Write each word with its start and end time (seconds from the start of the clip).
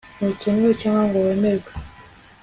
Ntukenewe 0.17 0.71
cyangwa 0.81 1.01
ngo 1.07 1.17
wemerwe 1.25 1.71